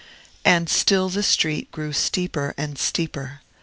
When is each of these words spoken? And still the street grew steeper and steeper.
And 0.43 0.67
still 0.67 1.09
the 1.09 1.21
street 1.21 1.71
grew 1.71 1.93
steeper 1.93 2.55
and 2.57 2.79
steeper. 2.79 3.41